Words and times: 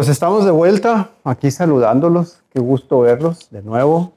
Pues 0.00 0.08
estamos 0.08 0.46
de 0.46 0.50
vuelta 0.50 1.10
aquí 1.24 1.50
saludándolos. 1.50 2.40
Qué 2.54 2.58
gusto 2.58 3.00
verlos 3.00 3.50
de 3.50 3.60
nuevo. 3.60 4.14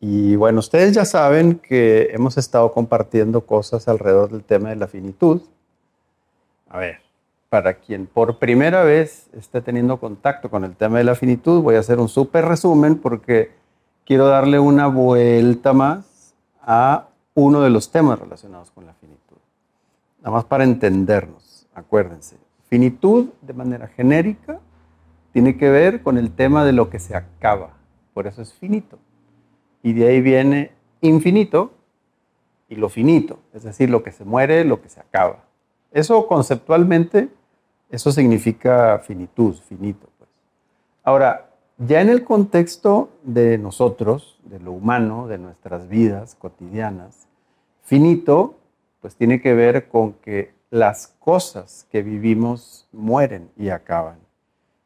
Y 0.00 0.34
bueno, 0.34 0.58
ustedes 0.58 0.92
ya 0.92 1.04
saben 1.04 1.60
que 1.60 2.08
hemos 2.10 2.36
estado 2.36 2.72
compartiendo 2.72 3.46
cosas 3.46 3.86
alrededor 3.86 4.32
del 4.32 4.42
tema 4.42 4.70
de 4.70 4.74
la 4.74 4.88
finitud. 4.88 5.40
A 6.68 6.78
ver, 6.78 6.98
para 7.48 7.74
quien 7.74 8.08
por 8.08 8.40
primera 8.40 8.82
vez 8.82 9.28
esté 9.34 9.60
teniendo 9.60 10.00
contacto 10.00 10.50
con 10.50 10.64
el 10.64 10.74
tema 10.74 10.98
de 10.98 11.04
la 11.04 11.14
finitud, 11.14 11.62
voy 11.62 11.76
a 11.76 11.78
hacer 11.78 12.00
un 12.00 12.08
súper 12.08 12.44
resumen 12.46 12.98
porque 12.98 13.52
quiero 14.04 14.26
darle 14.26 14.58
una 14.58 14.88
vuelta 14.88 15.72
más 15.72 16.34
a 16.60 17.06
uno 17.34 17.60
de 17.60 17.70
los 17.70 17.92
temas 17.92 18.18
relacionados 18.18 18.72
con 18.72 18.84
la 18.84 18.94
finitud. 18.94 19.36
Nada 20.18 20.32
más 20.32 20.44
para 20.44 20.64
entendernos, 20.64 21.68
acuérdense. 21.72 22.49
Finitud, 22.70 23.30
de 23.42 23.52
manera 23.52 23.88
genérica, 23.88 24.60
tiene 25.32 25.56
que 25.58 25.68
ver 25.68 26.02
con 26.02 26.16
el 26.18 26.30
tema 26.30 26.64
de 26.64 26.72
lo 26.72 26.88
que 26.88 27.00
se 27.00 27.16
acaba. 27.16 27.74
Por 28.14 28.28
eso 28.28 28.42
es 28.42 28.52
finito. 28.54 28.98
Y 29.82 29.92
de 29.92 30.06
ahí 30.06 30.20
viene 30.20 30.70
infinito 31.00 31.72
y 32.68 32.76
lo 32.76 32.88
finito, 32.88 33.40
es 33.52 33.64
decir, 33.64 33.90
lo 33.90 34.04
que 34.04 34.12
se 34.12 34.24
muere, 34.24 34.64
lo 34.64 34.80
que 34.80 34.88
se 34.88 35.00
acaba. 35.00 35.44
Eso 35.90 36.28
conceptualmente, 36.28 37.28
eso 37.90 38.12
significa 38.12 39.00
finitud, 39.00 39.56
finito. 39.68 40.08
Pues. 40.18 40.30
Ahora, 41.02 41.50
ya 41.78 42.00
en 42.00 42.08
el 42.08 42.22
contexto 42.22 43.10
de 43.24 43.58
nosotros, 43.58 44.38
de 44.44 44.60
lo 44.60 44.70
humano, 44.70 45.26
de 45.26 45.38
nuestras 45.38 45.88
vidas 45.88 46.36
cotidianas, 46.36 47.26
finito, 47.82 48.54
pues 49.00 49.16
tiene 49.16 49.40
que 49.40 49.54
ver 49.54 49.88
con 49.88 50.12
que 50.12 50.52
las 50.70 51.08
cosas 51.18 51.86
que 51.90 52.02
vivimos 52.02 52.88
mueren 52.92 53.50
y 53.56 53.70
acaban. 53.70 54.18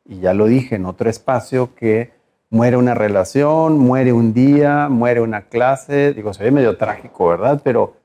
Y 0.07 0.21
ya 0.21 0.35
lo 0.35 0.47
dije 0.47 0.77
en 0.77 0.87
otro 0.87 1.09
espacio 1.09 1.75
que 1.75 2.13
muere 2.51 2.77
una 2.77 2.95
relación, 2.95 3.79
muere 3.79 4.13
un 4.13 4.33
día, 4.33 4.89
muere 4.89 5.21
una 5.21 5.43
clase. 5.43 6.15
Digo, 6.15 6.33
se 6.33 6.45
ve 6.45 6.51
medio 6.51 6.77
trágico, 6.77 7.29
¿verdad? 7.29 7.61
Pero 7.63 7.97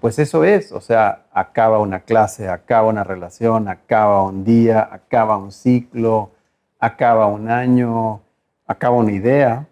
pues 0.00 0.18
eso 0.18 0.44
es, 0.44 0.70
o 0.72 0.80
sea, 0.80 1.26
acaba 1.32 1.78
una 1.80 2.00
clase, 2.00 2.48
acaba 2.48 2.88
una 2.88 3.02
relación, 3.04 3.68
acaba 3.68 4.22
un 4.22 4.44
día, 4.44 4.88
acaba 4.90 5.36
un 5.36 5.50
ciclo, 5.50 6.30
acaba 6.78 7.26
un 7.26 7.50
año, 7.50 8.20
acaba 8.66 8.96
una 8.96 9.12
idea, 9.12 9.66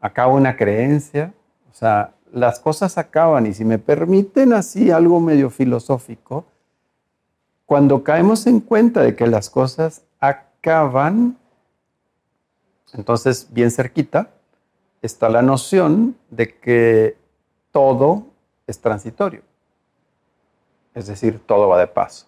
acaba 0.00 0.34
una 0.34 0.56
creencia. 0.56 1.32
O 1.70 1.74
sea, 1.74 2.12
las 2.32 2.60
cosas 2.60 2.98
acaban 2.98 3.46
y 3.46 3.54
si 3.54 3.64
me 3.64 3.78
permiten 3.78 4.52
así 4.52 4.90
algo 4.90 5.20
medio 5.20 5.50
filosófico, 5.50 6.44
cuando 7.74 8.04
caemos 8.04 8.46
en 8.46 8.60
cuenta 8.60 9.02
de 9.02 9.16
que 9.16 9.26
las 9.26 9.50
cosas 9.50 10.02
acaban, 10.20 11.36
entonces 12.92 13.48
bien 13.50 13.72
cerquita 13.72 14.30
está 15.02 15.28
la 15.28 15.42
noción 15.42 16.16
de 16.30 16.56
que 16.56 17.16
todo 17.72 18.26
es 18.68 18.80
transitorio. 18.80 19.42
Es 20.94 21.08
decir, 21.08 21.40
todo 21.44 21.66
va 21.66 21.80
de 21.80 21.88
paso. 21.88 22.26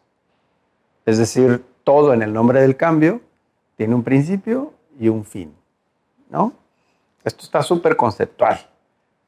Es 1.04 1.16
decir, 1.16 1.64
todo 1.84 2.12
en 2.12 2.22
el 2.22 2.32
nombre 2.32 2.60
del 2.60 2.76
cambio 2.76 3.20
tiene 3.76 3.94
un 3.94 4.02
principio 4.02 4.72
y 4.98 5.06
un 5.06 5.24
fin. 5.24 5.54
¿No? 6.28 6.54
Esto 7.22 7.44
está 7.44 7.62
súper 7.62 7.94
conceptual, 7.94 8.58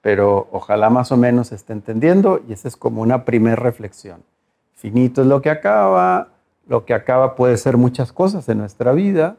pero 0.01 0.49
ojalá 0.51 0.91
más 0.91 1.13
o 1.13 1.17
menos 1.17 1.53
esté 1.53 1.75
entendiendo 1.75 2.41
y 2.49 2.55
esa 2.55 2.67
es 2.67 2.77
como 2.77 3.03
una 3.03 3.25
primera 3.25 3.55
reflexión. 3.55 4.25
Finito 4.79 5.23
es 5.23 5.27
lo 5.27 5.43
que 5.43 5.51
acaba, 5.51 6.29
lo 6.69 6.85
que 6.85 6.95
acaba 6.95 7.35
puede 7.35 7.57
ser 7.57 7.77
muchas 7.77 8.13
cosas 8.13 8.49
en 8.49 8.59
nuestra 8.59 8.93
vida 8.93 9.37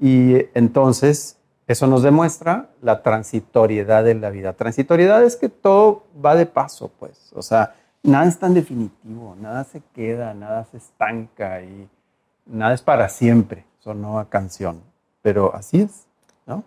y 0.00 0.46
entonces 0.52 1.38
eso 1.68 1.86
nos 1.86 2.02
demuestra 2.02 2.70
la 2.82 3.00
transitoriedad 3.04 4.02
de 4.02 4.16
la 4.16 4.30
vida. 4.30 4.52
Transitoriedad 4.54 5.22
es 5.22 5.36
que 5.36 5.48
todo 5.48 6.02
va 6.22 6.34
de 6.34 6.46
paso, 6.46 6.90
pues, 6.98 7.32
o 7.36 7.40
sea, 7.40 7.76
nada 8.02 8.26
es 8.26 8.36
tan 8.36 8.52
definitivo, 8.52 9.36
nada 9.40 9.62
se 9.62 9.80
queda, 9.94 10.34
nada 10.34 10.64
se 10.64 10.78
estanca 10.78 11.62
y 11.62 11.88
nada 12.44 12.74
es 12.74 12.82
para 12.82 13.08
siempre, 13.08 13.64
sonó 13.78 14.18
a 14.18 14.28
canción, 14.28 14.80
pero 15.22 15.54
así 15.54 15.82
es, 15.82 16.04
¿no? 16.46 16.64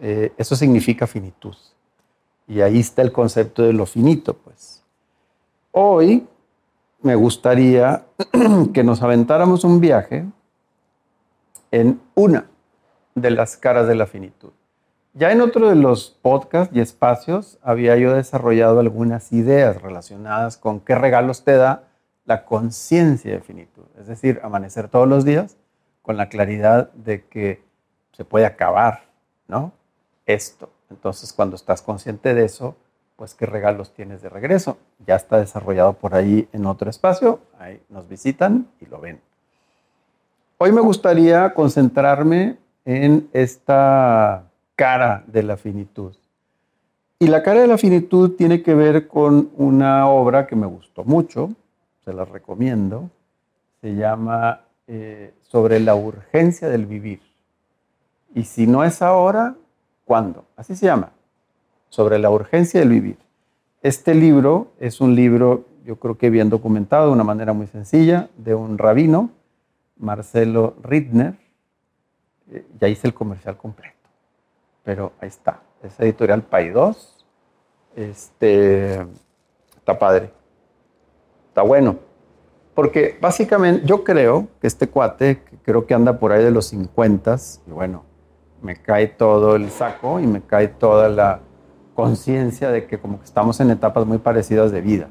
Eh, 0.00 0.32
eso 0.38 0.54
significa 0.54 1.08
finitud. 1.08 1.56
Y 2.46 2.60
ahí 2.60 2.78
está 2.78 3.02
el 3.02 3.10
concepto 3.10 3.64
de 3.64 3.72
lo 3.72 3.86
finito, 3.86 4.34
pues. 4.34 4.84
Hoy 5.72 6.24
me 7.02 7.14
gustaría 7.14 8.04
que 8.74 8.84
nos 8.84 9.02
aventáramos 9.02 9.64
un 9.64 9.80
viaje 9.80 10.24
en 11.70 12.00
una 12.14 12.46
de 13.14 13.30
las 13.30 13.56
caras 13.56 13.86
de 13.86 13.94
la 13.94 14.06
finitud. 14.06 14.50
Ya 15.14 15.32
en 15.32 15.40
otro 15.40 15.68
de 15.68 15.74
los 15.74 16.16
podcasts 16.22 16.74
y 16.74 16.80
espacios 16.80 17.58
había 17.62 17.96
yo 17.96 18.14
desarrollado 18.14 18.80
algunas 18.80 19.32
ideas 19.32 19.80
relacionadas 19.82 20.56
con 20.56 20.80
qué 20.80 20.94
regalos 20.94 21.44
te 21.44 21.56
da 21.56 21.84
la 22.24 22.44
conciencia 22.44 23.32
de 23.32 23.40
finitud, 23.40 23.84
es 23.98 24.06
decir, 24.06 24.40
amanecer 24.44 24.88
todos 24.88 25.08
los 25.08 25.24
días 25.24 25.56
con 26.02 26.16
la 26.16 26.28
claridad 26.28 26.92
de 26.92 27.24
que 27.24 27.62
se 28.12 28.24
puede 28.24 28.44
acabar, 28.44 29.04
¿no? 29.46 29.72
Esto. 30.26 30.70
Entonces, 30.90 31.32
cuando 31.32 31.56
estás 31.56 31.82
consciente 31.82 32.34
de 32.34 32.44
eso, 32.44 32.76
pues 33.18 33.34
qué 33.34 33.46
regalos 33.46 33.92
tienes 33.92 34.22
de 34.22 34.28
regreso. 34.28 34.78
Ya 35.04 35.16
está 35.16 35.38
desarrollado 35.38 35.94
por 35.94 36.14
ahí 36.14 36.48
en 36.52 36.66
otro 36.66 36.88
espacio, 36.88 37.40
ahí 37.58 37.82
nos 37.88 38.08
visitan 38.08 38.68
y 38.80 38.86
lo 38.86 39.00
ven. 39.00 39.20
Hoy 40.56 40.70
me 40.70 40.80
gustaría 40.80 41.52
concentrarme 41.52 42.58
en 42.84 43.28
esta 43.32 44.44
cara 44.76 45.24
de 45.26 45.42
la 45.42 45.56
finitud. 45.56 46.14
Y 47.18 47.26
la 47.26 47.42
cara 47.42 47.60
de 47.60 47.66
la 47.66 47.76
finitud 47.76 48.36
tiene 48.36 48.62
que 48.62 48.74
ver 48.74 49.08
con 49.08 49.50
una 49.56 50.08
obra 50.08 50.46
que 50.46 50.54
me 50.54 50.68
gustó 50.68 51.02
mucho, 51.02 51.50
se 52.04 52.12
la 52.12 52.24
recomiendo, 52.24 53.10
se 53.80 53.96
llama 53.96 54.60
eh, 54.86 55.34
Sobre 55.42 55.80
la 55.80 55.96
urgencia 55.96 56.68
del 56.68 56.86
vivir. 56.86 57.20
Y 58.32 58.44
si 58.44 58.68
no 58.68 58.84
es 58.84 59.02
ahora, 59.02 59.56
¿cuándo? 60.04 60.44
Así 60.56 60.76
se 60.76 60.86
llama 60.86 61.10
sobre 61.88 62.18
la 62.18 62.30
urgencia 62.30 62.80
del 62.80 62.90
vivir. 62.90 63.18
Este 63.82 64.14
libro 64.14 64.72
es 64.80 65.00
un 65.00 65.14
libro, 65.14 65.64
yo 65.84 65.96
creo 65.96 66.18
que 66.18 66.30
bien 66.30 66.50
documentado 66.50 67.06
de 67.06 67.12
una 67.12 67.24
manera 67.24 67.52
muy 67.52 67.66
sencilla, 67.66 68.28
de 68.36 68.54
un 68.54 68.76
rabino, 68.76 69.30
Marcelo 69.96 70.74
Rittner. 70.82 71.34
Eh, 72.50 72.66
ya 72.80 72.88
hice 72.88 73.06
el 73.06 73.14
comercial 73.14 73.56
completo, 73.56 73.96
pero 74.84 75.12
ahí 75.20 75.28
está. 75.28 75.60
Es 75.82 75.98
editorial 76.00 76.44
2. 76.50 77.26
Este, 77.94 79.06
está 79.76 79.98
padre. 79.98 80.30
Está 81.48 81.62
bueno. 81.62 81.96
Porque 82.74 83.18
básicamente 83.20 83.84
yo 83.86 84.04
creo 84.04 84.48
que 84.60 84.66
este 84.66 84.88
cuate, 84.88 85.42
que 85.42 85.56
creo 85.58 85.86
que 85.86 85.94
anda 85.94 86.18
por 86.18 86.32
ahí 86.32 86.44
de 86.44 86.52
los 86.52 86.66
50, 86.66 87.36
y 87.66 87.70
bueno, 87.70 88.04
me 88.62 88.76
cae 88.80 89.08
todo 89.08 89.56
el 89.56 89.70
saco 89.70 90.20
y 90.20 90.26
me 90.26 90.42
cae 90.42 90.68
toda 90.68 91.08
la, 91.08 91.40
conciencia 91.98 92.70
de 92.70 92.86
que 92.86 93.00
como 93.00 93.18
que 93.18 93.24
estamos 93.24 93.58
en 93.58 93.72
etapas 93.72 94.06
muy 94.06 94.18
parecidas 94.18 94.70
de 94.70 94.80
vida. 94.80 95.08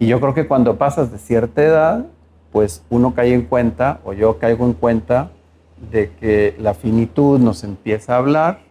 Y 0.00 0.08
yo 0.08 0.20
creo 0.20 0.34
que 0.34 0.48
cuando 0.48 0.76
pasas 0.76 1.12
de 1.12 1.18
cierta 1.18 1.62
edad, 1.62 2.06
pues 2.50 2.82
uno 2.90 3.14
cae 3.14 3.32
en 3.32 3.42
cuenta, 3.42 4.00
o 4.04 4.12
yo 4.12 4.40
caigo 4.40 4.66
en 4.66 4.72
cuenta, 4.72 5.30
de 5.92 6.10
que 6.10 6.56
la 6.58 6.74
finitud 6.74 7.38
nos 7.38 7.62
empieza 7.62 8.14
a 8.14 8.18
hablar, 8.18 8.62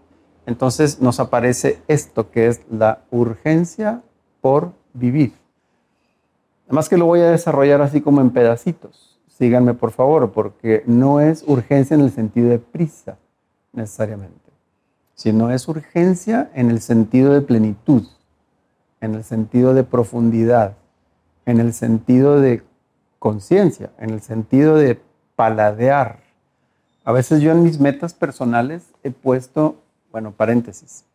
entonces 0.45 1.00
nos 1.00 1.22
aparece 1.22 1.79
esto 1.88 2.29
que 2.29 2.47
es 2.47 2.59
la 2.69 3.03
urgencia 3.09 4.01
por 4.41 4.73
vivir. 4.94 5.31
Además 6.65 6.89
que 6.89 6.97
lo 6.97 7.06
voy 7.06 7.21
a 7.21 7.31
desarrollar 7.31 7.81
así 7.81 8.01
como 8.01 8.19
en 8.19 8.31
pedacitos. 8.31 9.18
Síganme 9.30 9.74
por 9.74 9.92
favor, 9.92 10.33
porque 10.33 10.83
no 10.88 11.21
es 11.21 11.45
urgencia 11.47 11.95
en 11.95 12.01
el 12.01 12.12
sentido 12.12 12.50
de 12.50 12.59
prisa 12.59 13.15
necesariamente 13.71 14.43
sino 15.15 15.51
es 15.51 15.68
urgencia 15.68 16.50
en 16.54 16.69
el 16.69 16.81
sentido 16.81 17.33
de 17.33 17.42
plenitud, 17.42 18.04
en 19.01 19.15
el 19.15 19.24
sentido 19.24 19.74
de 19.74 19.83
profundidad, 19.83 20.75
en 21.45 21.60
el 21.60 21.74
sentido 21.74 22.39
de 22.39 22.63
conciencia, 23.19 23.92
en 24.00 24.10
el 24.10 24.21
sentido 24.21 24.75
de 24.75 25.00
paladear. 25.36 26.19
A 27.04 27.12
veces 27.12 27.42
yo 27.42 27.51
en 27.51 27.63
mis 27.63 27.80
metas 27.80 28.13
personales 28.13 28.83
he 29.04 29.12
puesto, 29.12 29.77
bueno, 30.12 30.31
paréntesis, 30.31 31.06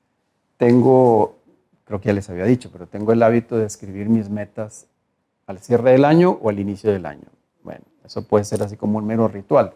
tengo, 0.58 1.36
creo 1.84 2.00
que 2.00 2.08
ya 2.08 2.12
les 2.12 2.28
había 2.28 2.44
dicho, 2.44 2.70
pero 2.72 2.86
tengo 2.86 3.12
el 3.12 3.22
hábito 3.22 3.56
de 3.56 3.66
escribir 3.66 4.08
mis 4.08 4.28
metas 4.28 4.86
al 5.46 5.58
cierre 5.60 5.92
del 5.92 6.04
año 6.04 6.38
o 6.42 6.50
al 6.50 6.58
inicio 6.58 6.92
del 6.92 7.06
año. 7.06 7.26
Bueno, 7.62 7.84
eso 8.04 8.22
puede 8.22 8.44
ser 8.44 8.62
así 8.62 8.76
como 8.76 8.98
un 8.98 9.06
mero 9.06 9.28
ritual. 9.28 9.72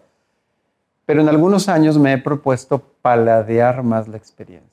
Pero 1.07 1.21
en 1.21 1.29
algunos 1.29 1.69
años 1.69 1.99
me 1.99 2.13
he 2.13 2.19
propuesto 2.19 2.79
paladear 3.03 3.83
más 3.83 4.09
la 4.09 4.17
experiencia. 4.17 4.71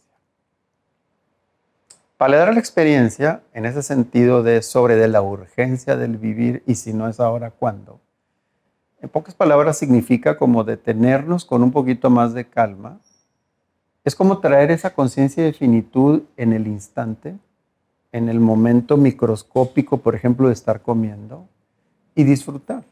Paladear 2.18 2.54
la 2.54 2.60
experiencia 2.60 3.42
en 3.54 3.66
ese 3.66 3.82
sentido 3.82 4.44
de 4.44 4.62
sobre 4.62 4.96
de 4.96 5.08
la 5.08 5.22
urgencia 5.22 5.96
del 5.96 6.18
vivir 6.18 6.64
y 6.68 6.76
si 6.76 6.94
no 6.94 7.08
es 7.08 7.20
ahora, 7.20 7.52
¿cuándo? 7.52 8.00
En 9.02 9.08
pocas 9.08 9.34
palabras 9.34 9.78
significa 9.78 10.38
como 10.38 10.66
detenernos 10.66 11.46
con 11.46 11.64
un 11.64 11.72
poquito 11.72 12.10
más 12.10 12.34
de 12.34 12.46
calma. 12.46 13.00
Es 14.04 14.16
como 14.16 14.40
traer 14.40 14.72
esa 14.72 14.94
conciencia 14.94 15.44
de 15.44 15.54
finitud 15.54 16.24
en 16.36 16.52
el 16.52 16.68
instante, 16.68 17.36
en 18.12 18.28
el 18.28 18.40
momento 18.40 18.98
microscópico, 18.98 19.98
por 20.00 20.16
ejemplo, 20.16 20.48
de 20.48 20.54
estar 20.54 20.82
comiendo 20.82 21.48
y 22.16 22.26
disfrutar. 22.26 22.84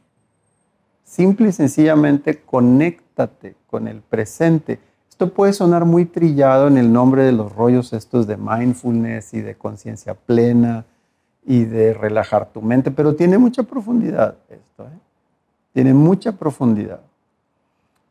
Simple 1.08 1.48
y 1.48 1.52
sencillamente 1.54 2.42
conéctate 2.42 3.56
con 3.68 3.88
el 3.88 4.02
presente. 4.02 4.78
Esto 5.10 5.34
puede 5.34 5.54
sonar 5.54 5.86
muy 5.86 6.04
trillado 6.04 6.68
en 6.68 6.78
el 6.78 6.92
nombre 6.92 7.24
de 7.24 7.32
los 7.32 7.56
rollos 7.56 7.94
estos 7.94 8.28
de 8.28 8.36
mindfulness 8.36 9.34
y 9.34 9.40
de 9.40 9.56
conciencia 9.56 10.16
plena 10.16 10.84
y 11.46 11.64
de 11.64 11.94
relajar 11.94 12.52
tu 12.52 12.62
mente, 12.62 12.92
pero 12.92 13.16
tiene 13.16 13.38
mucha 13.38 13.64
profundidad 13.64 14.36
esto. 14.50 14.84
¿eh? 14.84 15.00
Tiene 15.72 15.94
mucha 15.94 16.34
profundidad. 16.34 17.00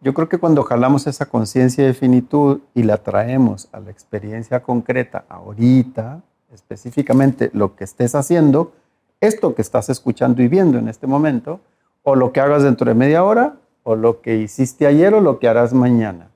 Yo 0.01 0.15
creo 0.15 0.31
que 0.31 0.39
cuando 0.39 0.63
jalamos 0.63 1.07
esa 1.07 1.27
conciencia 1.27 1.85
de 1.85 1.93
finitud 1.93 2.61
y 2.75 2.83
la 2.83 2.97
traemos 2.97 3.69
a 3.73 3.81
la 3.81 3.91
experiencia 3.91 4.63
concreta 4.63 5.27
ahorita, 5.29 6.23
específicamente 6.51 7.51
lo 7.53 7.77
que 7.77 7.85
estés 7.85 8.15
haciendo, 8.15 8.73
esto 9.21 9.55
que 9.55 9.61
estás 9.61 9.91
escuchando 9.91 10.43
y 10.43 10.49
viendo 10.49 10.79
en 10.79 10.89
este 10.89 11.07
momento, 11.07 11.61
o 12.09 12.15
lo 12.15 12.33
que 12.33 12.39
hagas 12.39 12.63
dentro 12.63 12.89
de 12.89 12.95
media 12.95 13.25
hora, 13.25 13.57
o 13.83 13.97
lo 13.97 14.21
que 14.21 14.37
hiciste 14.37 14.87
ayer 14.87 15.13
o 15.13 15.21
lo 15.21 15.41
que 15.41 15.49
harás 15.49 15.75
mañana. 15.75 16.31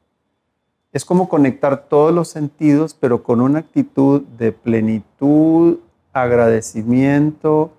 Es 0.91 1.05
como 1.05 1.29
conectar 1.29 1.85
todos 1.89 2.13
los 2.13 2.27
sentidos, 2.29 2.93
pero 2.99 3.23
con 3.23 3.41
una 3.41 3.61
actitud 3.61 4.23
de 4.37 4.51
plenitud, 4.51 5.79
agradecimiento, 6.13 7.71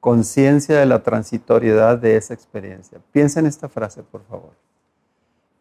conciencia 0.00 0.76
de 0.80 0.86
la 0.86 1.04
transitoriedad 1.04 1.98
de 1.98 2.16
esa 2.16 2.34
experiencia. 2.34 2.98
Piensa 3.12 3.38
en 3.38 3.46
esta 3.46 3.68
frase, 3.68 4.02
por 4.02 4.24
favor. 4.24 4.50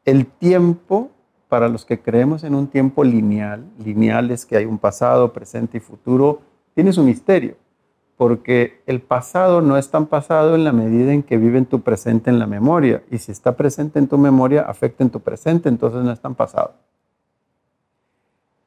El 0.06 0.26
tiempo, 0.26 1.12
para 1.50 1.70
los 1.70 1.86
que 1.86 2.00
creemos 2.00 2.44
en 2.44 2.56
un 2.56 2.66
tiempo 2.66 3.04
lineal, 3.04 3.64
lineal 3.78 4.32
es 4.32 4.48
que 4.48 4.58
hay 4.58 4.66
un 4.66 4.80
pasado, 4.80 5.34
presente 5.34 5.78
y 5.78 5.82
futuro, 5.82 6.42
tiene 6.74 6.94
su 6.94 7.04
misterio, 7.04 7.58
porque 8.20 8.82
el 8.86 9.00
pasado 9.00 9.62
no 9.62 9.78
es 9.78 9.92
tan 9.92 10.08
pasado 10.08 10.56
en 10.56 10.66
la 10.66 10.74
medida 10.74 11.14
en 11.14 11.24
que 11.24 11.38
vive 11.38 11.58
en 11.58 11.66
tu 11.66 11.84
presente 11.84 12.30
en 12.30 12.38
la 12.38 12.48
memoria, 12.48 13.02
y 13.10 13.18
si 13.20 13.32
está 13.32 13.56
presente 13.56 13.98
en 13.98 14.10
tu 14.10 14.18
memoria, 14.18 14.64
afecta 14.64 15.06
en 15.06 15.10
tu 15.10 15.22
presente, 15.22 15.70
entonces 15.70 16.04
no 16.04 16.12
es 16.12 16.20
tan 16.20 16.36
pasado. 16.36 16.74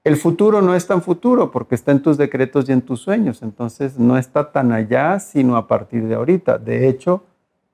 El 0.05 0.17
futuro 0.17 0.63
no 0.63 0.75
es 0.75 0.87
tan 0.87 1.03
futuro 1.03 1.51
porque 1.51 1.75
está 1.75 1.93
en 1.93 2.01
tus 2.01 2.17
decretos 2.17 2.67
y 2.67 2.73
en 2.73 2.81
tus 2.81 3.03
sueños, 3.03 3.43
entonces 3.43 3.99
no 3.99 4.17
está 4.17 4.53
tan 4.53 4.73
allá 4.73 5.21
sino 5.21 5.59
a 5.59 5.69
partir 5.69 6.05
de 6.05 6.15
ahorita. 6.15 6.57
De 6.57 6.89
hecho, 6.89 7.23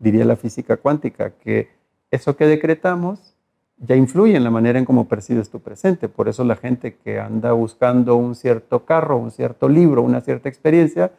diría 0.00 0.24
la 0.24 0.34
física 0.34 0.78
cuántica 0.78 1.30
que 1.30 1.68
eso 2.10 2.34
que 2.34 2.48
decretamos 2.48 3.36
ya 3.76 3.94
influye 3.94 4.34
en 4.34 4.42
la 4.42 4.50
manera 4.50 4.80
en 4.80 4.84
cómo 4.84 5.06
percibes 5.06 5.48
tu 5.48 5.60
presente. 5.60 6.08
Por 6.08 6.28
eso 6.28 6.42
la 6.42 6.56
gente 6.56 6.96
que 6.96 7.20
anda 7.20 7.52
buscando 7.52 8.16
un 8.16 8.34
cierto 8.34 8.84
carro, 8.84 9.16
un 9.16 9.30
cierto 9.30 9.68
libro, 9.68 10.02
una 10.02 10.20
cierta 10.20 10.48
experiencia, 10.48 11.12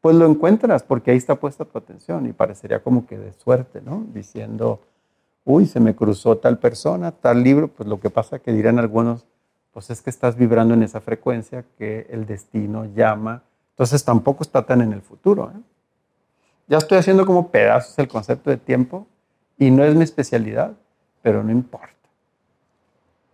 pues 0.00 0.16
lo 0.16 0.26
encuentras 0.26 0.82
porque 0.82 1.10
ahí 1.10 1.16
está 1.16 1.36
puesta 1.36 1.64
tu 1.64 1.78
atención 1.78 2.26
y 2.26 2.32
parecería 2.32 2.82
como 2.82 3.06
que 3.06 3.18
de 3.18 3.32
suerte, 3.32 3.80
¿no? 3.80 4.04
Diciendo, 4.12 4.80
uy, 5.44 5.66
se 5.66 5.80
me 5.80 5.94
cruzó 5.94 6.38
tal 6.38 6.58
persona, 6.58 7.12
tal 7.12 7.42
libro, 7.42 7.68
pues 7.68 7.88
lo 7.88 8.00
que 8.00 8.10
pasa 8.10 8.38
que 8.38 8.52
dirán 8.52 8.78
algunos, 8.78 9.26
pues 9.72 9.90
es 9.90 10.02
que 10.02 10.10
estás 10.10 10.36
vibrando 10.36 10.74
en 10.74 10.82
esa 10.82 11.00
frecuencia 11.00 11.64
que 11.78 12.06
el 12.10 12.26
destino 12.26 12.84
llama. 12.84 13.42
Entonces 13.70 14.04
tampoco 14.04 14.42
está 14.42 14.64
tan 14.64 14.80
en 14.80 14.92
el 14.92 15.02
futuro. 15.02 15.52
¿eh? 15.54 15.60
Ya 16.66 16.78
estoy 16.78 16.98
haciendo 16.98 17.26
como 17.26 17.50
pedazos 17.50 17.98
el 17.98 18.08
concepto 18.08 18.50
de 18.50 18.56
tiempo 18.56 19.06
y 19.58 19.70
no 19.70 19.84
es 19.84 19.94
mi 19.94 20.04
especialidad, 20.04 20.72
pero 21.22 21.42
no 21.42 21.52
importa. 21.52 21.92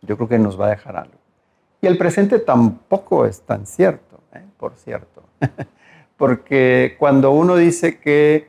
Yo 0.02 0.16
creo 0.16 0.28
que 0.28 0.38
nos 0.38 0.60
va 0.60 0.66
a 0.66 0.70
dejar 0.70 0.96
algo. 0.96 1.14
Y 1.80 1.86
el 1.86 1.96
presente 1.96 2.38
tampoco 2.38 3.24
es 3.24 3.40
tan 3.42 3.66
cierto, 3.66 4.20
¿eh? 4.34 4.44
por 4.58 4.74
cierto. 4.76 5.22
Porque 6.22 6.94
cuando 7.00 7.32
uno 7.32 7.56
dice 7.56 7.98
que 7.98 8.48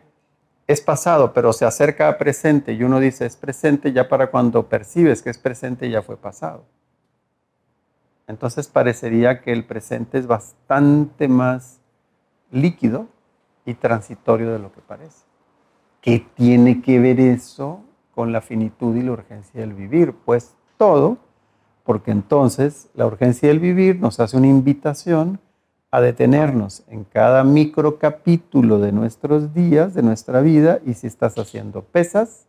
es 0.68 0.80
pasado, 0.80 1.34
pero 1.34 1.54
se 1.54 1.66
acerca 1.66 2.08
a 2.08 2.20
presente 2.20 2.74
y 2.74 2.84
uno 2.84 3.00
dice 3.00 3.26
es 3.26 3.36
presente, 3.36 3.92
ya 3.92 4.08
para 4.08 4.30
cuando 4.30 4.70
percibes 4.70 5.24
que 5.24 5.32
es 5.32 5.40
presente 5.40 5.90
ya 5.90 6.04
fue 6.04 6.16
pasado. 6.16 6.66
Entonces 8.28 8.68
parecería 8.68 9.42
que 9.42 9.52
el 9.52 9.66
presente 9.66 10.20
es 10.20 10.28
bastante 10.28 11.28
más 11.28 11.80
líquido 12.52 13.08
y 13.66 13.74
transitorio 13.74 14.54
de 14.54 14.60
lo 14.60 14.72
que 14.72 14.82
parece. 14.82 15.26
¿Qué 16.00 16.24
tiene 16.36 16.80
que 16.80 17.00
ver 17.00 17.20
eso 17.20 17.82
con 18.14 18.32
la 18.32 18.42
finitud 18.42 18.96
y 18.96 19.02
la 19.02 19.14
urgencia 19.14 19.62
del 19.62 19.74
vivir? 19.74 20.14
Pues 20.14 20.54
todo, 20.78 21.18
porque 21.84 22.12
entonces 22.12 22.92
la 22.94 23.08
urgencia 23.08 23.50
del 23.50 23.60
vivir 23.60 24.00
nos 24.00 24.20
hace 24.20 24.38
una 24.38 24.46
invitación 24.46 25.40
a 25.94 26.02
detenernos 26.02 26.82
en 26.88 27.04
cada 27.04 27.44
micro 27.44 28.00
capítulo 28.00 28.80
de 28.80 28.92
nuestros 28.92 29.54
días, 29.54 29.94
de 29.94 30.02
nuestra 30.02 30.42
vida, 30.42 30.80
y 30.84 30.96
si 30.96 31.06
estás 31.06 31.38
haciendo 31.38 31.84
pesas, 31.84 32.48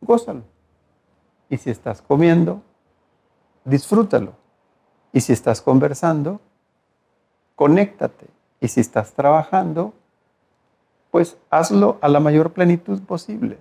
gózalo. 0.00 0.42
Y 1.48 1.58
si 1.58 1.70
estás 1.70 2.02
comiendo, 2.02 2.60
disfrútalo. 3.64 4.32
Y 5.12 5.20
si 5.20 5.32
estás 5.32 5.62
conversando, 5.62 6.40
conéctate. 7.54 8.26
Y 8.60 8.66
si 8.66 8.80
estás 8.80 9.12
trabajando, 9.12 9.94
pues 11.12 11.38
hazlo 11.50 11.98
a 12.00 12.08
la 12.08 12.18
mayor 12.18 12.52
plenitud 12.52 13.00
posible. 13.02 13.58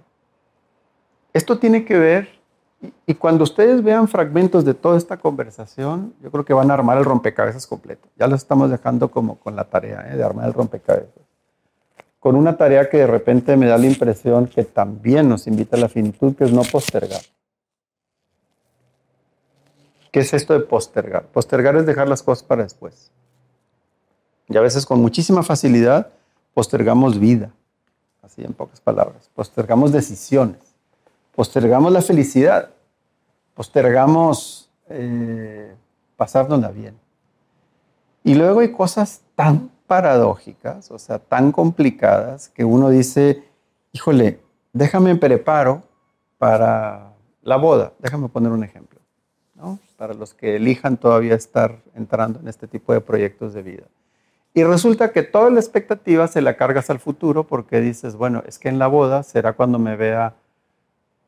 Esto 1.32 1.60
tiene 1.60 1.86
que 1.86 2.00
ver, 2.00 2.39
y, 3.06 3.14
cuando 3.16 3.44
ustedes 3.44 3.84
vean 3.84 4.08
fragmentos 4.08 4.64
de 4.64 4.74
toda 4.74 4.98
esta 4.98 5.18
conversación, 5.18 6.14
yo 6.22 6.32
creo 6.32 6.46
que 6.46 6.54
van 6.54 6.72
a 6.72 6.76
armar 6.76 6.98
el 6.98 7.04
rompecabezas 7.04 7.68
completo. 7.68 8.08
Ya 8.18 8.28
lo 8.28 8.36
estamos 8.36 8.70
dejando 8.70 9.12
como 9.12 9.36
con 9.36 9.56
la 9.56 9.66
tarea 9.66 10.08
¿eh? 10.10 10.16
de 10.16 10.24
armar 10.24 10.48
el 10.48 10.54
rompecabezas. 10.54 11.24
Con 12.22 12.36
una 12.36 12.56
tarea 12.56 12.90
que 12.90 12.98
de 12.98 13.08
repente 13.08 13.58
me 13.58 13.66
da 13.66 13.78
la 13.78 13.86
impresión 13.86 14.48
que 14.48 14.64
también 14.64 15.28
nos 15.28 15.46
invita 15.48 15.76
a 15.76 15.80
la 15.80 15.90
finitud, 15.90 16.36
que 16.36 16.46
es 16.46 16.54
no 16.54 16.62
postergar. 16.64 17.22
¿Qué 20.12 20.22
es 20.22 20.34
esto 20.34 20.54
de 20.54 20.62
postergar? 20.62 21.26
Postergar 21.26 21.76
es 21.76 21.86
dejar 21.86 22.08
las 22.08 22.24
cosas 22.24 22.44
para 22.44 22.64
después. 22.64 23.12
Y 24.48 24.58
a 24.58 24.62
veces 24.62 24.86
con 24.86 25.02
muchísima 25.02 25.44
facilidad 25.44 26.12
postergamos 26.54 27.20
vida, 27.20 27.52
así 28.22 28.44
en 28.44 28.54
pocas 28.54 28.82
palabras. 28.82 29.30
Postergamos 29.36 29.92
decisiones, 29.92 30.60
postergamos 31.40 31.94
la 31.94 32.02
felicidad, 32.02 32.72
postergamos 33.54 34.70
eh, 34.90 35.74
pasárnosla 36.18 36.68
bien. 36.68 37.00
Y 38.26 38.36
luego 38.36 38.60
hay 38.60 38.74
cosas 38.74 39.22
tan 39.38 39.72
paradójicas, 39.88 40.92
o 40.92 41.00
sea, 41.00 41.18
tan 41.18 41.54
complicadas, 41.54 42.50
que 42.50 42.66
uno 42.66 42.90
dice, 42.90 43.42
híjole, 43.94 44.42
déjame 44.74 45.16
preparo 45.16 45.84
para 46.38 47.14
la 47.42 47.56
boda. 47.56 47.94
Déjame 48.00 48.28
poner 48.28 48.52
un 48.52 48.66
ejemplo. 48.66 49.00
¿no? 49.56 49.80
para 49.96 50.14
los 50.14 50.34
que 50.34 50.58
elijan 50.58 50.98
todavía 50.98 51.36
estar 51.36 51.80
entrando 51.96 52.42
en 52.42 52.50
este 52.50 52.68
tipo 52.68 52.92
de 52.92 53.00
proyectos 53.00 53.54
de 53.54 53.64
vida. 53.64 53.84
Y 54.54 54.66
resulta 54.66 55.14
que 55.14 55.24
toda 55.24 55.50
la 55.52 55.62
expectativa 55.62 56.28
se 56.28 56.42
la 56.42 56.58
cargas 56.58 56.90
al 56.90 57.00
futuro 57.00 57.48
porque 57.48 57.80
dices, 57.80 58.18
bueno, 58.18 58.44
es 58.46 58.60
que 58.60 58.68
en 58.68 58.78
la 58.78 58.88
boda 58.88 59.24
será 59.24 59.54
cuando 59.54 59.80
me 59.80 59.96
vea 59.96 60.36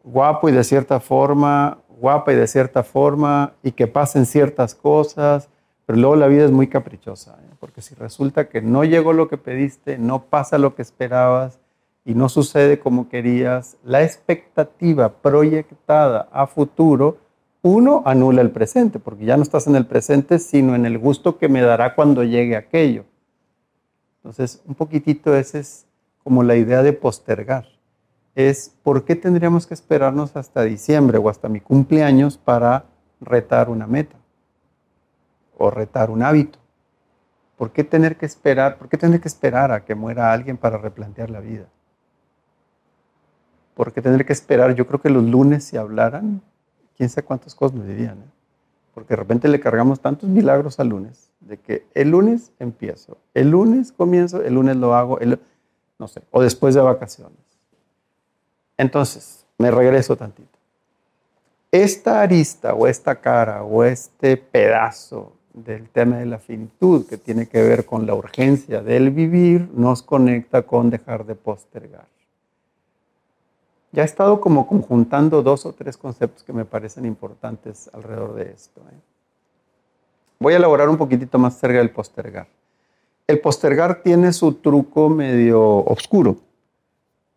guapo 0.03 0.49
y 0.49 0.51
de 0.51 0.63
cierta 0.63 0.99
forma, 0.99 1.79
guapa 1.99 2.33
y 2.33 2.35
de 2.35 2.47
cierta 2.47 2.83
forma, 2.83 3.53
y 3.63 3.71
que 3.71 3.87
pasen 3.87 4.25
ciertas 4.25 4.75
cosas, 4.75 5.49
pero 5.85 5.99
luego 5.99 6.15
la 6.15 6.27
vida 6.27 6.45
es 6.45 6.51
muy 6.51 6.67
caprichosa, 6.67 7.37
¿eh? 7.41 7.53
porque 7.59 7.81
si 7.81 7.95
resulta 7.95 8.49
que 8.49 8.61
no 8.61 8.83
llegó 8.83 9.13
lo 9.13 9.27
que 9.27 9.37
pediste, 9.37 9.97
no 9.97 10.23
pasa 10.23 10.57
lo 10.57 10.75
que 10.75 10.81
esperabas 10.81 11.59
y 12.05 12.15
no 12.15 12.29
sucede 12.29 12.79
como 12.79 13.09
querías, 13.09 13.77
la 13.83 14.03
expectativa 14.03 15.09
proyectada 15.09 16.27
a 16.31 16.47
futuro 16.47 17.17
uno 17.63 18.01
anula 18.05 18.41
el 18.41 18.49
presente, 18.49 18.97
porque 18.97 19.25
ya 19.25 19.37
no 19.37 19.43
estás 19.43 19.67
en 19.67 19.75
el 19.75 19.85
presente, 19.85 20.39
sino 20.39 20.73
en 20.73 20.85
el 20.85 20.97
gusto 20.97 21.37
que 21.37 21.47
me 21.47 21.61
dará 21.61 21.93
cuando 21.93 22.23
llegue 22.23 22.55
aquello. 22.55 23.05
Entonces, 24.17 24.63
un 24.65 24.73
poquitito 24.73 25.35
esa 25.35 25.59
es 25.59 25.85
como 26.23 26.41
la 26.41 26.55
idea 26.55 26.81
de 26.81 26.93
postergar. 26.93 27.67
Es 28.35 28.75
por 28.83 29.03
qué 29.03 29.15
tendríamos 29.15 29.67
que 29.67 29.73
esperarnos 29.73 30.35
hasta 30.35 30.63
diciembre 30.63 31.17
o 31.17 31.29
hasta 31.29 31.49
mi 31.49 31.59
cumpleaños 31.59 32.37
para 32.37 32.85
retar 33.19 33.69
una 33.69 33.87
meta 33.87 34.15
o 35.57 35.69
retar 35.69 36.09
un 36.09 36.23
hábito. 36.23 36.57
¿Por 37.57 37.71
qué 37.71 37.83
tener 37.83 38.17
que 38.17 38.25
esperar? 38.25 38.77
¿Por 38.77 38.89
qué 38.89 38.97
tener 38.97 39.21
que 39.21 39.27
esperar 39.27 39.71
a 39.71 39.85
que 39.85 39.93
muera 39.93 40.31
alguien 40.31 40.57
para 40.57 40.77
replantear 40.77 41.29
la 41.29 41.41
vida? 41.41 41.67
¿Por 43.75 43.93
qué 43.93 44.01
tener 44.01 44.25
que 44.25 44.33
esperar? 44.33 44.73
Yo 44.75 44.87
creo 44.87 45.01
que 45.01 45.09
los 45.09 45.23
lunes 45.23 45.65
si 45.65 45.77
hablaran 45.77 46.41
quién 46.97 47.09
sabe 47.09 47.25
cuántas 47.25 47.55
cosas 47.55 47.77
nos 47.77 47.87
dirían. 47.87 48.19
¿eh? 48.19 48.31
Porque 48.93 49.13
de 49.13 49.17
repente 49.17 49.47
le 49.47 49.59
cargamos 49.59 49.99
tantos 49.99 50.29
milagros 50.29 50.79
al 50.79 50.89
lunes, 50.89 51.31
de 51.39 51.57
que 51.57 51.87
el 51.93 52.11
lunes 52.11 52.51
empiezo, 52.59 53.17
el 53.33 53.49
lunes 53.49 53.91
comienzo, 53.91 54.43
el 54.43 54.53
lunes 54.53 54.75
lo 54.75 54.93
hago, 54.93 55.17
no 55.97 56.07
sé, 56.07 56.21
o 56.29 56.41
después 56.41 56.75
de 56.75 56.81
vacaciones. 56.81 57.40
Entonces, 58.81 59.45
me 59.59 59.69
regreso 59.69 60.15
tantito. 60.15 60.57
Esta 61.71 62.21
arista 62.23 62.73
o 62.73 62.87
esta 62.87 63.21
cara 63.21 63.63
o 63.63 63.83
este 63.83 64.37
pedazo 64.37 65.33
del 65.53 65.87
tema 65.89 66.17
de 66.17 66.25
la 66.25 66.39
finitud 66.39 67.05
que 67.05 67.19
tiene 67.19 67.47
que 67.47 67.61
ver 67.61 67.85
con 67.85 68.07
la 68.07 68.15
urgencia 68.15 68.81
del 68.81 69.11
vivir 69.11 69.69
nos 69.75 70.01
conecta 70.01 70.63
con 70.63 70.89
dejar 70.89 71.27
de 71.27 71.35
postergar. 71.35 72.07
Ya 73.91 74.01
he 74.01 74.05
estado 74.05 74.41
como 74.41 74.65
conjuntando 74.65 75.43
dos 75.43 75.67
o 75.67 75.73
tres 75.73 75.95
conceptos 75.95 76.41
que 76.41 76.51
me 76.51 76.65
parecen 76.65 77.05
importantes 77.05 77.87
alrededor 77.93 78.33
de 78.33 78.51
esto. 78.51 78.81
¿eh? 78.81 78.99
Voy 80.39 80.55
a 80.55 80.57
elaborar 80.57 80.89
un 80.89 80.97
poquitito 80.97 81.37
más 81.37 81.55
cerca 81.59 81.77
del 81.77 81.91
postergar. 81.91 82.47
El 83.27 83.39
postergar 83.41 84.01
tiene 84.01 84.33
su 84.33 84.55
truco 84.55 85.07
medio 85.07 85.61
oscuro, 85.85 86.37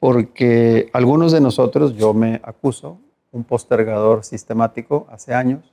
porque 0.05 0.91
algunos 0.93 1.33
de 1.33 1.41
nosotros, 1.41 1.97
yo 1.97 2.13
me 2.13 2.39
acuso, 2.45 2.99
un 3.33 3.43
postergador 3.43 4.23
sistemático 4.23 5.07
hace 5.11 5.33
años, 5.33 5.73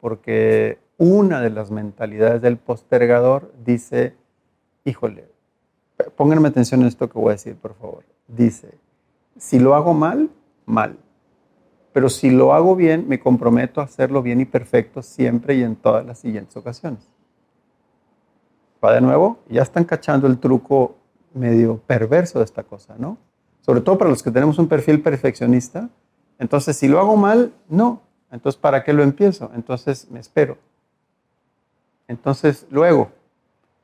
porque 0.00 0.80
una 0.98 1.40
de 1.40 1.50
las 1.50 1.70
mentalidades 1.70 2.42
del 2.42 2.56
postergador 2.56 3.52
dice, 3.64 4.16
híjole, 4.84 5.28
pónganme 6.16 6.48
atención 6.48 6.80
en 6.80 6.88
esto 6.88 7.08
que 7.08 7.16
voy 7.16 7.28
a 7.28 7.32
decir, 7.34 7.54
por 7.54 7.76
favor. 7.76 8.02
Dice, 8.26 8.74
si 9.38 9.60
lo 9.60 9.76
hago 9.76 9.94
mal, 9.94 10.30
mal. 10.66 10.96
Pero 11.92 12.08
si 12.08 12.30
lo 12.30 12.52
hago 12.52 12.74
bien, 12.74 13.06
me 13.06 13.20
comprometo 13.20 13.80
a 13.80 13.84
hacerlo 13.84 14.20
bien 14.20 14.40
y 14.40 14.46
perfecto 14.46 15.00
siempre 15.00 15.54
y 15.54 15.62
en 15.62 15.76
todas 15.76 16.04
las 16.04 16.18
siguientes 16.18 16.56
ocasiones. 16.56 17.08
Va 18.84 18.92
de 18.92 19.00
nuevo, 19.00 19.38
ya 19.48 19.62
están 19.62 19.84
cachando 19.84 20.26
el 20.26 20.40
truco 20.40 20.96
medio 21.34 21.78
perverso 21.86 22.40
de 22.40 22.46
esta 22.46 22.64
cosa, 22.64 22.96
¿no? 22.98 23.29
Sobre 23.70 23.82
todo 23.82 23.98
para 23.98 24.10
los 24.10 24.24
que 24.24 24.32
tenemos 24.32 24.58
un 24.58 24.66
perfil 24.66 25.00
perfeccionista. 25.00 25.88
Entonces, 26.40 26.76
si 26.76 26.88
lo 26.88 26.98
hago 26.98 27.16
mal, 27.16 27.52
no. 27.68 28.02
Entonces, 28.32 28.60
¿para 28.60 28.82
qué 28.82 28.92
lo 28.92 29.04
empiezo? 29.04 29.52
Entonces, 29.54 30.10
me 30.10 30.18
espero. 30.18 30.58
Entonces, 32.08 32.66
luego. 32.68 33.12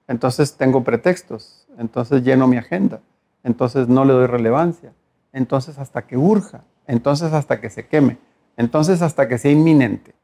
Entonces, 0.09 0.57
tengo 0.57 0.83
pretextos. 0.83 1.69
Entonces, 1.79 2.25
lleno 2.25 2.49
mi 2.49 2.57
agenda. 2.57 3.01
Entonces, 3.45 3.87
no 3.87 4.05
le 4.05 4.13
doy 4.15 4.27
relevancia 4.27 4.93
entonces 5.33 5.79
hasta 5.79 6.03
que 6.03 6.17
urja, 6.17 6.65
entonces 6.89 7.33
hasta 7.33 7.61
que 7.61 7.71
se 7.71 7.87
queme, 7.87 8.19
entonces 8.57 9.03
hasta 9.03 9.29
que 9.29 9.39
sea 9.39 9.53
inminente. 9.53 10.15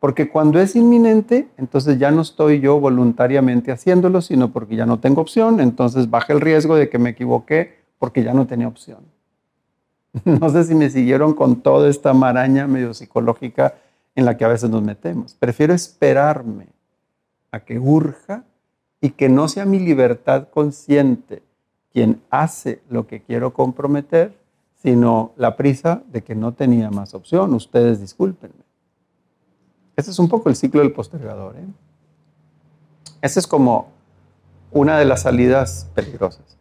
Porque 0.00 0.30
cuando 0.30 0.60
es 0.60 0.76
inminente, 0.76 1.48
entonces 1.58 1.98
ya 1.98 2.10
no 2.12 2.22
estoy 2.22 2.60
yo 2.60 2.78
voluntariamente 2.78 3.72
haciéndolo, 3.72 4.22
sino 4.22 4.52
porque 4.52 4.76
ya 4.76 4.86
no 4.86 5.00
tengo 5.00 5.20
opción, 5.20 5.60
entonces 5.60 6.08
baja 6.08 6.32
el 6.32 6.40
riesgo 6.40 6.76
de 6.76 6.88
que 6.88 6.98
me 6.98 7.10
equivoqué 7.10 7.77
porque 7.98 8.22
ya 8.22 8.34
no 8.34 8.46
tenía 8.46 8.68
opción. 8.68 9.00
No 10.24 10.48
sé 10.48 10.64
si 10.64 10.74
me 10.74 10.90
siguieron 10.90 11.34
con 11.34 11.60
toda 11.60 11.88
esta 11.88 12.14
maraña 12.14 12.66
medio 12.66 12.94
psicológica 12.94 13.74
en 14.14 14.24
la 14.24 14.36
que 14.36 14.44
a 14.44 14.48
veces 14.48 14.68
nos 14.70 14.82
metemos. 14.82 15.34
Prefiero 15.34 15.74
esperarme 15.74 16.66
a 17.52 17.60
que 17.60 17.78
urja 17.78 18.44
y 19.00 19.10
que 19.10 19.28
no 19.28 19.48
sea 19.48 19.64
mi 19.64 19.78
libertad 19.78 20.48
consciente 20.48 21.42
quien 21.92 22.20
hace 22.30 22.82
lo 22.88 23.06
que 23.06 23.22
quiero 23.22 23.52
comprometer, 23.52 24.36
sino 24.82 25.32
la 25.36 25.56
prisa 25.56 26.02
de 26.10 26.22
que 26.22 26.34
no 26.34 26.52
tenía 26.52 26.90
más 26.90 27.14
opción. 27.14 27.54
Ustedes 27.54 28.00
discúlpenme. 28.00 28.64
Ese 29.96 30.10
es 30.10 30.18
un 30.18 30.28
poco 30.28 30.48
el 30.48 30.56
ciclo 30.56 30.80
del 30.80 30.92
postergador. 30.92 31.56
¿eh? 31.56 31.66
Esa 33.20 33.40
es 33.40 33.46
como 33.46 33.88
una 34.70 34.98
de 34.98 35.04
las 35.04 35.22
salidas 35.22 35.88
peligrosas. 35.94 36.57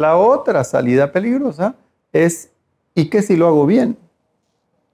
La 0.00 0.16
otra 0.16 0.64
salida 0.64 1.12
peligrosa 1.12 1.74
es, 2.10 2.50
¿y 2.94 3.10
qué 3.10 3.20
si 3.20 3.36
lo 3.36 3.46
hago 3.46 3.66
bien? 3.66 3.98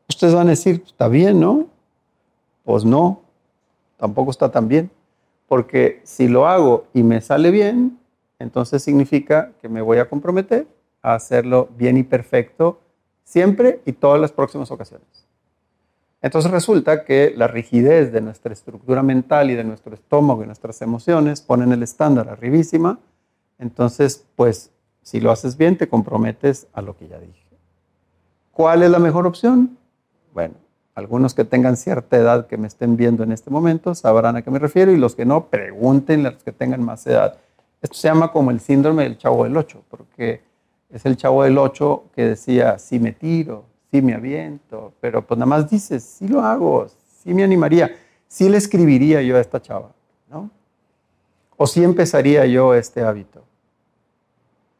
Ustedes 0.09 0.35
van 0.35 0.49
a 0.49 0.51
decir, 0.51 0.83
está 0.85 1.07
bien, 1.07 1.39
¿no? 1.39 1.69
Pues 2.65 2.85
no, 2.85 3.21
tampoco 3.99 4.33
está 4.33 4.51
tan 4.51 4.67
bien. 4.67 4.91
Porque 5.47 6.01
si 6.03 6.27
lo 6.27 6.49
hago 6.49 6.87
y 6.93 7.05
me 7.05 7.21
sale 7.21 7.53
bien, 7.53 8.01
entonces 8.41 8.83
significa 8.83 9.53
que 9.63 9.69
me 9.69 9.81
voy 9.81 9.99
a 9.99 10.09
comprometer 10.09 10.67
a 11.03 11.15
hacerlo 11.15 11.69
bien 11.79 11.97
y 11.99 12.03
perfecto 12.03 12.81
siempre 13.23 13.83
y 13.87 13.93
todas 13.93 14.21
las 14.21 14.33
próximas 14.33 14.73
ocasiones. 14.73 15.07
Entonces 16.21 16.51
resulta 16.51 17.05
que 17.05 17.33
la 17.37 17.47
rigidez 17.47 18.11
de 18.11 18.23
nuestra 18.23 18.53
estructura 18.53 19.05
mental 19.05 19.53
y 19.53 19.55
de 19.55 19.63
nuestro 19.63 19.95
estómago 19.95 20.43
y 20.43 20.47
nuestras 20.47 20.83
emociones 20.83 21.43
ponen 21.43 21.71
el 21.71 21.85
estándar 21.85 22.29
arribísima. 22.29 22.99
Entonces, 23.61 24.27
pues, 24.35 24.73
si 25.07 25.21
lo 25.21 25.31
haces 25.31 25.57
bien, 25.57 25.79
te 25.79 25.89
comprometes 25.89 26.67
a 26.73 26.83
lo 26.83 26.97
que 26.97 27.07
ya 27.07 27.21
dije. 27.21 27.47
¿Cuál 28.51 28.83
es 28.83 28.91
la 28.91 28.99
mejor 28.99 29.25
opción? 29.25 29.79
Bueno, 30.35 30.55
algunos 30.97 31.33
que 31.33 31.45
tengan 31.45 31.77
cierta 31.77 32.17
edad 32.17 32.49
que 32.49 32.57
me 32.57 32.67
estén 32.67 32.97
viendo 32.97 33.23
en 33.23 33.31
este 33.31 33.49
momento 33.49 33.95
sabrán 33.95 34.35
a 34.35 34.43
qué 34.43 34.51
me 34.51 34.59
refiero 34.59 34.91
y 34.91 34.97
los 34.97 35.15
que 35.15 35.25
no, 35.25 35.47
pregunten 35.47 36.27
a 36.27 36.33
los 36.33 36.43
que 36.43 36.51
tengan 36.51 36.83
más 36.83 37.07
edad. 37.07 37.39
Esto 37.81 37.95
se 37.95 38.09
llama 38.09 38.33
como 38.33 38.51
el 38.51 38.59
síndrome 38.59 39.05
del 39.05 39.17
chavo 39.17 39.45
del 39.45 39.57
8, 39.57 39.85
porque 39.89 40.41
es 40.91 41.07
el 41.07 41.17
chavo 41.17 41.45
del 41.45 41.57
8 41.57 42.07
que 42.13 42.25
decía, 42.25 42.77
sí 42.81 42.99
me 42.99 43.13
tiro, 43.13 43.63
sí 43.93 44.03
me 44.03 44.13
aviento, 44.13 44.93
pero 45.01 45.25
pues 45.25 45.39
nada 45.39 45.47
más 45.47 45.71
dices, 45.71 46.03
sí 46.03 46.27
lo 46.27 46.41
hago, 46.41 46.89
sí 47.23 47.33
me 47.33 47.45
animaría, 47.45 47.97
sí 48.27 48.49
le 48.49 48.57
escribiría 48.57 49.23
yo 49.23 49.37
a 49.37 49.41
esta 49.41 49.63
chava, 49.63 49.93
¿no? 50.29 50.51
O 51.57 51.65
sí 51.69 51.85
empezaría 51.85 52.45
yo 52.47 52.75
este 52.75 53.05
hábito. 53.05 53.45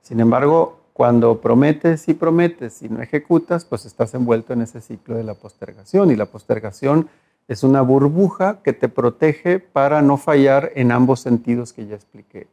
Sin 0.07 0.21
embargo, 0.21 0.79
cuando 0.93 1.41
prometes 1.41 2.09
y 2.09 2.15
prometes 2.15 2.81
y 2.81 2.89
no 2.89 3.03
ejecutas, 3.03 3.65
pues 3.65 3.87
estás 3.87 4.15
envuelto 4.15 4.53
en 4.53 4.63
ese 4.63 4.81
ciclo 4.81 5.17
de 5.17 5.25
la 5.25 5.35
postergación 5.35 6.13
y 6.13 6.15
la 6.15 6.27
postergación 6.27 7.09
es 7.49 7.65
una 7.65 7.83
burbuja 7.83 8.63
que 8.63 8.73
te 8.73 8.89
protege 8.89 9.59
para 9.59 10.03
no 10.03 10.17
fallar 10.17 10.71
en 10.77 10.93
ambos 10.93 11.19
sentidos 11.19 11.73
que 11.73 11.89
ya 11.89 11.97
expliqué 11.97 12.47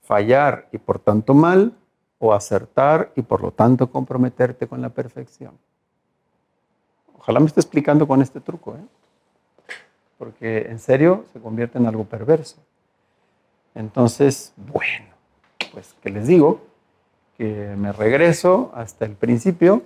fallar 0.00 0.68
y 0.72 0.78
por 0.78 0.98
tanto 0.98 1.34
mal, 1.34 1.74
o 2.18 2.32
acertar 2.32 3.12
y 3.14 3.20
por 3.20 3.42
lo 3.42 3.50
tanto 3.50 3.90
comprometerte 3.90 4.66
con 4.66 4.80
la 4.80 4.88
perfección. 4.88 5.52
Ojalá 7.18 7.40
me 7.40 7.46
esté 7.46 7.60
explicando 7.60 8.08
con 8.08 8.22
este 8.22 8.40
truco, 8.40 8.74
¿eh? 8.74 9.74
porque 10.16 10.62
en 10.70 10.78
serio 10.78 11.26
se 11.34 11.40
convierte 11.40 11.76
en 11.76 11.84
algo 11.84 12.04
perverso. 12.04 12.56
Entonces, 13.74 14.54
bueno, 14.56 15.14
pues 15.74 15.94
que 16.00 16.08
les 16.08 16.26
digo 16.26 16.62
que 17.36 17.74
me 17.76 17.92
regreso 17.92 18.72
hasta 18.74 19.04
el 19.04 19.12
principio 19.12 19.82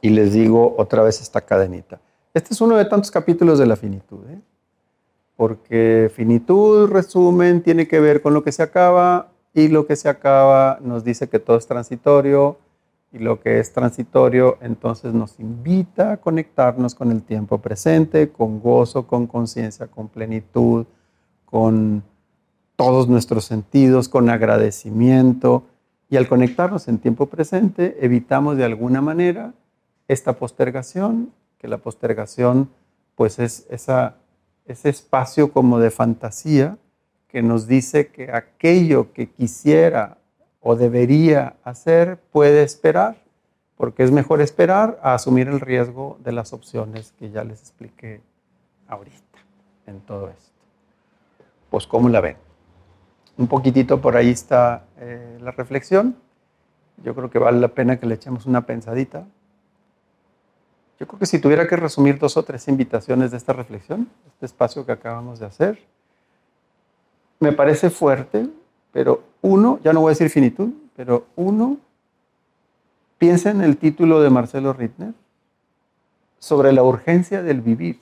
y 0.00 0.10
les 0.10 0.32
digo 0.32 0.74
otra 0.78 1.02
vez 1.02 1.20
esta 1.20 1.40
cadenita. 1.40 2.00
Este 2.34 2.54
es 2.54 2.60
uno 2.60 2.76
de 2.76 2.84
tantos 2.84 3.10
capítulos 3.10 3.58
de 3.58 3.66
la 3.66 3.76
finitud. 3.76 4.24
¿eh? 4.28 4.40
porque 5.36 6.08
finitud, 6.14 6.88
resumen, 6.88 7.62
tiene 7.62 7.88
que 7.88 7.98
ver 7.98 8.22
con 8.22 8.32
lo 8.32 8.44
que 8.44 8.52
se 8.52 8.62
acaba 8.62 9.32
y 9.52 9.66
lo 9.66 9.86
que 9.86 9.96
se 9.96 10.08
acaba 10.08 10.78
nos 10.82 11.02
dice 11.02 11.28
que 11.28 11.40
todo 11.40 11.56
es 11.56 11.66
transitorio 11.66 12.58
y 13.12 13.18
lo 13.18 13.40
que 13.40 13.58
es 13.58 13.72
transitorio 13.72 14.58
entonces 14.62 15.12
nos 15.12 15.40
invita 15.40 16.12
a 16.12 16.16
conectarnos 16.18 16.94
con 16.94 17.10
el 17.10 17.22
tiempo 17.22 17.58
presente, 17.58 18.30
con 18.30 18.60
gozo, 18.60 19.06
con 19.08 19.26
conciencia, 19.26 19.88
con 19.88 20.06
plenitud, 20.06 20.86
con 21.44 22.04
todos 22.76 23.08
nuestros 23.08 23.44
sentidos, 23.44 24.08
con 24.08 24.30
agradecimiento. 24.30 25.64
Y 26.12 26.18
al 26.18 26.28
conectarnos 26.28 26.88
en 26.88 26.98
tiempo 26.98 27.24
presente, 27.24 27.96
evitamos 28.02 28.58
de 28.58 28.66
alguna 28.66 29.00
manera 29.00 29.54
esta 30.08 30.34
postergación, 30.34 31.32
que 31.56 31.68
la 31.68 31.78
postergación 31.78 32.68
pues 33.14 33.38
es 33.38 33.64
ese 33.70 34.88
espacio 34.90 35.52
como 35.54 35.78
de 35.78 35.90
fantasía 35.90 36.76
que 37.28 37.40
nos 37.40 37.66
dice 37.66 38.08
que 38.08 38.30
aquello 38.30 39.14
que 39.14 39.30
quisiera 39.30 40.18
o 40.60 40.76
debería 40.76 41.56
hacer 41.64 42.18
puede 42.30 42.62
esperar, 42.62 43.16
porque 43.78 44.02
es 44.02 44.10
mejor 44.10 44.42
esperar 44.42 45.00
a 45.02 45.14
asumir 45.14 45.48
el 45.48 45.60
riesgo 45.60 46.18
de 46.22 46.32
las 46.32 46.52
opciones 46.52 47.14
que 47.18 47.30
ya 47.30 47.42
les 47.42 47.58
expliqué 47.58 48.20
ahorita 48.86 49.38
en 49.86 49.98
todo 50.02 50.28
esto. 50.28 50.52
Pues, 51.70 51.86
¿cómo 51.86 52.10
la 52.10 52.20
ven? 52.20 52.36
Un 53.42 53.48
poquitito 53.48 54.00
por 54.00 54.16
ahí 54.16 54.30
está 54.30 54.84
eh, 54.98 55.36
la 55.40 55.50
reflexión. 55.50 56.14
Yo 57.02 57.12
creo 57.12 57.28
que 57.28 57.40
vale 57.40 57.58
la 57.58 57.66
pena 57.66 57.98
que 57.98 58.06
le 58.06 58.14
echemos 58.14 58.46
una 58.46 58.64
pensadita. 58.66 59.26
Yo 61.00 61.08
creo 61.08 61.18
que 61.18 61.26
si 61.26 61.40
tuviera 61.40 61.66
que 61.66 61.74
resumir 61.74 62.20
dos 62.20 62.36
o 62.36 62.44
tres 62.44 62.68
invitaciones 62.68 63.32
de 63.32 63.38
esta 63.38 63.52
reflexión, 63.52 64.08
este 64.28 64.46
espacio 64.46 64.86
que 64.86 64.92
acabamos 64.92 65.40
de 65.40 65.46
hacer, 65.46 65.80
me 67.40 67.50
parece 67.50 67.90
fuerte, 67.90 68.48
pero 68.92 69.24
uno, 69.40 69.80
ya 69.82 69.92
no 69.92 70.02
voy 70.02 70.10
a 70.10 70.14
decir 70.14 70.30
finitud, 70.30 70.70
pero 70.94 71.26
uno, 71.34 71.78
piensa 73.18 73.50
en 73.50 73.60
el 73.60 73.76
título 73.76 74.20
de 74.20 74.30
Marcelo 74.30 74.72
Rittner 74.72 75.14
sobre 76.38 76.72
la 76.72 76.84
urgencia 76.84 77.42
del 77.42 77.60
vivir. 77.60 77.98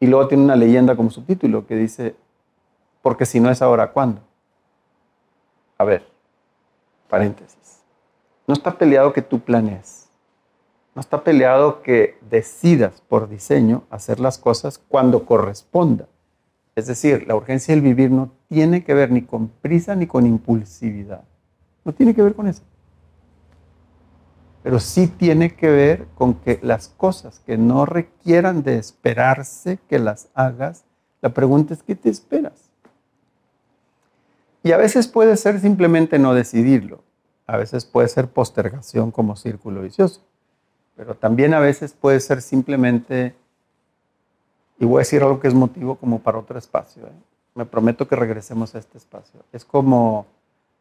Y 0.00 0.06
luego 0.06 0.28
tiene 0.28 0.44
una 0.44 0.56
leyenda 0.56 0.96
como 0.96 1.08
subtítulo 1.08 1.66
que 1.66 1.76
dice, 1.76 2.14
porque 3.02 3.26
si 3.26 3.40
no 3.40 3.50
es 3.50 3.62
ahora, 3.62 3.92
¿cuándo? 3.92 4.20
A 5.78 5.84
ver, 5.84 6.06
paréntesis. 7.08 7.80
No 8.46 8.54
está 8.54 8.76
peleado 8.76 9.12
que 9.12 9.22
tú 9.22 9.38
planees 9.38 10.08
No 10.94 11.00
está 11.00 11.22
peleado 11.22 11.82
que 11.82 12.18
decidas 12.28 13.00
por 13.08 13.28
diseño 13.28 13.84
hacer 13.90 14.18
las 14.18 14.38
cosas 14.38 14.78
cuando 14.78 15.24
corresponda. 15.24 16.08
Es 16.74 16.86
decir, 16.86 17.26
la 17.26 17.36
urgencia 17.36 17.74
del 17.74 17.82
vivir 17.82 18.10
no 18.10 18.32
tiene 18.48 18.84
que 18.84 18.94
ver 18.94 19.10
ni 19.10 19.22
con 19.22 19.48
prisa 19.48 19.94
ni 19.94 20.06
con 20.06 20.26
impulsividad. 20.26 21.24
No 21.84 21.92
tiene 21.92 22.14
que 22.14 22.22
ver 22.22 22.34
con 22.34 22.48
eso. 22.48 22.62
Pero 24.62 24.78
sí 24.78 25.06
tiene 25.06 25.54
que 25.54 25.70
ver 25.70 26.06
con 26.14 26.34
que 26.34 26.58
las 26.62 26.88
cosas 26.88 27.40
que 27.40 27.56
no 27.56 27.86
requieran 27.86 28.62
de 28.62 28.78
esperarse 28.78 29.78
que 29.88 29.98
las 29.98 30.28
hagas, 30.34 30.84
la 31.22 31.30
pregunta 31.30 31.72
es, 31.72 31.82
¿qué 31.82 31.94
te 31.94 32.10
esperas? 32.10 32.69
Y 34.62 34.72
a 34.72 34.76
veces 34.76 35.08
puede 35.08 35.36
ser 35.36 35.60
simplemente 35.60 36.18
no 36.18 36.34
decidirlo. 36.34 37.02
A 37.46 37.56
veces 37.56 37.84
puede 37.84 38.08
ser 38.08 38.28
postergación 38.28 39.10
como 39.10 39.36
círculo 39.36 39.82
vicioso. 39.82 40.20
Pero 40.96 41.14
también 41.14 41.54
a 41.54 41.60
veces 41.60 41.94
puede 41.94 42.20
ser 42.20 42.42
simplemente, 42.42 43.34
y 44.78 44.84
voy 44.84 44.96
a 44.96 44.98
decir 45.00 45.22
algo 45.22 45.40
que 45.40 45.48
es 45.48 45.54
motivo 45.54 45.96
como 45.96 46.20
para 46.20 46.38
otro 46.38 46.58
espacio. 46.58 47.06
¿eh? 47.06 47.12
Me 47.54 47.64
prometo 47.64 48.06
que 48.06 48.16
regresemos 48.16 48.74
a 48.74 48.78
este 48.78 48.98
espacio. 48.98 49.40
Es 49.52 49.64
como 49.64 50.26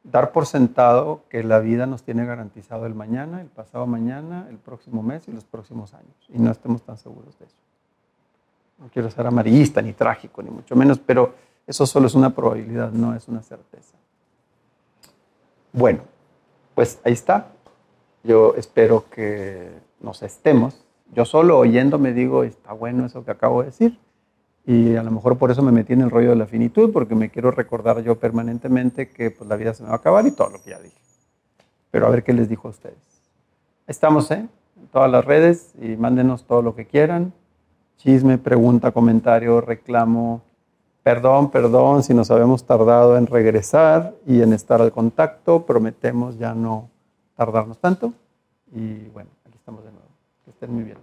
dar 0.03 0.31
por 0.31 0.45
sentado 0.45 1.21
que 1.29 1.43
la 1.43 1.59
vida 1.59 1.85
nos 1.85 2.03
tiene 2.03 2.25
garantizado 2.25 2.85
el 2.85 2.95
mañana, 2.95 3.41
el 3.41 3.47
pasado 3.47 3.85
mañana, 3.87 4.47
el 4.49 4.57
próximo 4.57 5.03
mes 5.03 5.27
y 5.27 5.31
los 5.31 5.45
próximos 5.45 5.93
años. 5.93 6.15
Y 6.29 6.39
no 6.39 6.51
estemos 6.51 6.81
tan 6.83 6.97
seguros 6.97 7.37
de 7.39 7.45
eso. 7.45 7.55
No 8.77 8.89
quiero 8.93 9.09
ser 9.09 9.27
amarillista 9.27 9.81
ni 9.81 9.93
trágico, 9.93 10.41
ni 10.41 10.49
mucho 10.49 10.75
menos, 10.75 10.99
pero 10.99 11.33
eso 11.69 11.85
solo 11.85 12.07
es 12.07 12.15
una 12.15 12.31
probabilidad, 12.31 12.91
no 12.91 13.15
es 13.15 13.27
una 13.27 13.43
certeza. 13.43 13.95
Bueno, 15.71 16.01
pues 16.73 16.99
ahí 17.03 17.13
está. 17.13 17.47
Yo 18.23 18.55
espero 18.55 19.05
que 19.09 19.69
nos 20.01 20.23
estemos. 20.23 20.83
Yo 21.13 21.25
solo 21.25 21.59
oyéndome 21.59 22.11
digo, 22.13 22.43
está 22.43 22.73
bueno 22.73 23.05
eso 23.05 23.23
que 23.23 23.31
acabo 23.31 23.61
de 23.61 23.67
decir 23.67 23.99
y 24.65 24.95
a 24.95 25.03
lo 25.03 25.11
mejor 25.11 25.37
por 25.37 25.51
eso 25.51 25.61
me 25.63 25.71
metí 25.71 25.93
en 25.93 26.01
el 26.01 26.11
rollo 26.11 26.29
de 26.29 26.35
la 26.35 26.45
finitud, 26.45 26.91
porque 26.91 27.15
me 27.15 27.29
quiero 27.29 27.49
recordar 27.49 28.03
yo 28.03 28.19
permanentemente 28.19 29.09
que 29.09 29.31
pues, 29.31 29.49
la 29.49 29.55
vida 29.55 29.73
se 29.73 29.81
me 29.83 29.89
va 29.89 29.95
a 29.95 29.97
acabar 29.97 30.25
y 30.27 30.31
todo 30.31 30.49
lo 30.49 30.61
que 30.61 30.69
ya 30.69 30.79
dije. 30.79 30.95
Pero 31.91 32.05
a 32.05 32.09
ver 32.09 32.23
qué 32.23 32.33
les 32.33 32.49
dijo 32.49 32.67
a 32.67 32.71
ustedes. 32.71 32.97
Estamos 33.87 34.29
¿eh? 34.29 34.47
en 34.77 34.87
todas 34.91 35.09
las 35.09 35.25
redes 35.25 35.73
y 35.81 35.95
mándenos 35.95 36.43
todo 36.45 36.61
lo 36.61 36.75
que 36.75 36.85
quieran. 36.85 37.33
Chisme, 37.97 38.37
pregunta, 38.37 38.91
comentario, 38.91 39.59
reclamo. 39.59 40.41
Perdón, 41.03 41.49
perdón 41.49 42.03
si 42.03 42.13
nos 42.13 42.29
habíamos 42.29 42.65
tardado 42.65 43.17
en 43.17 43.25
regresar 43.25 44.13
y 44.27 44.41
en 44.41 44.53
estar 44.53 44.81
al 44.81 44.91
contacto. 44.91 45.65
Prometemos 45.65 46.37
ya 46.37 46.53
no 46.53 46.89
tardarnos 47.35 47.77
tanto. 47.79 48.13
Y 48.71 49.07
bueno, 49.09 49.29
aquí 49.45 49.57
estamos 49.57 49.83
de 49.83 49.91
nuevo. 49.91 50.07
Que 50.45 50.51
estén 50.51 50.73
muy 50.73 50.83
bien. 50.83 50.97